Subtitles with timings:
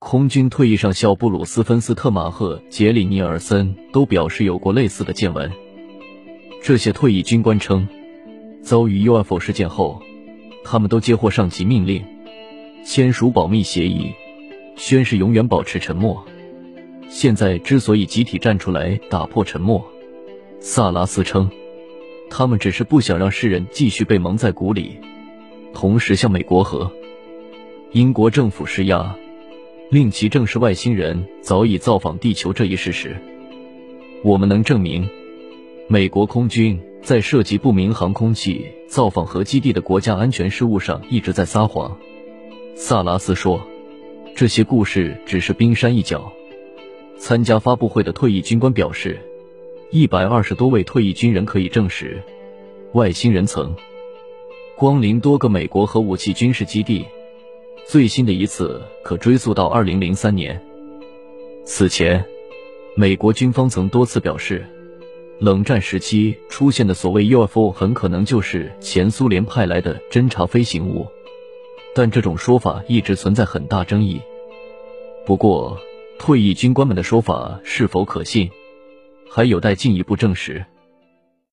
[0.00, 5.50] 空军退役上校布鲁斯·芬斯特马赫、杰里·尼尔森都表示有过类似的见闻。
[6.62, 7.86] 这些退役军官称，
[8.62, 10.00] 遭遇 UFO 事件后，
[10.64, 12.04] 他们都接获上级命令，
[12.84, 14.12] 签署保密协议，
[14.76, 16.24] 宣誓永远保持沉默。
[17.08, 19.84] 现在之所以集体站出来打破沉默，
[20.60, 21.50] 萨拉斯称，
[22.30, 24.96] 他们只是不想让世人继续被蒙在鼓里，
[25.74, 26.88] 同时向美国和
[27.90, 29.16] 英国政府施压，
[29.90, 33.16] 令其证实外星人早已造访地球这一事实。
[34.22, 35.08] 我们能证明，
[35.86, 41.96] 美国空军在涉及不明航空器造访核基地的国家安全事务上一直在撒谎。
[42.76, 43.62] 萨拉斯说，
[44.36, 46.30] 这些故事只是冰山一角。
[47.16, 49.18] 参加发布会的退役军官表示，
[49.90, 52.22] 一百二十多位退役军人可以证实，
[52.92, 53.74] 外星人曾
[54.76, 57.06] 光临多个美国核武器军事基地。
[57.88, 60.62] 最新的一次可追溯到二零零三年。
[61.64, 62.22] 此前，
[62.94, 64.62] 美国军方曾多次表示，
[65.38, 71.06] 冷战时期出现的所谓 UFO 很可能就是前苏联派来的侦察飞行物，
[71.94, 74.20] 但这种说法一直存在很大争议。
[75.24, 75.80] 不过，
[76.18, 78.50] 退役军官们的说法是否可信，
[79.30, 80.62] 还有待进一步证实。